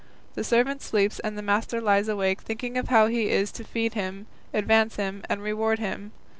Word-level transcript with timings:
The 0.33 0.43
servant 0.43 0.81
sleeps 0.81 1.19
and 1.19 1.37
the 1.37 1.43
master 1.43 1.79
lies 1.79 2.07
awake 2.07 2.41
thinking 2.41 2.73
how 2.73 3.05
he 3.05 3.29
is 3.29 3.51
to 3.51 3.63
feed 3.63 3.93
him, 3.93 4.25
advance 4.51 4.95
him, 4.95 5.21
and 5.29 5.43
reward 5.43 5.77
him. 5.77 6.11